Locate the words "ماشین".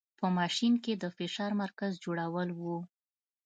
0.37-0.73